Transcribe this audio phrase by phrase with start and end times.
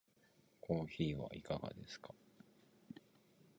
[0.61, 2.09] コーヒーはいかがですか？